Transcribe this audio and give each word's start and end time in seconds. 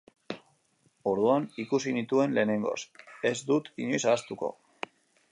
Orduan 1.09 1.43
ikusi 1.63 1.93
nituen 1.97 2.33
lehenengoz, 2.37 2.79
ez 3.31 3.35
dut 3.51 3.69
inoiz 3.85 4.01
ahaztuko. 4.07 4.51